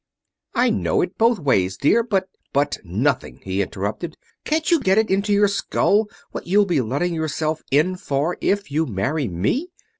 [0.55, 4.17] "I know it, both ways, dear, but...." "But nothing!" he interrupted.
[4.43, 8.71] "Can't you get it into your skull what you'll be letting yourself in for if
[8.71, 9.67] you marry me?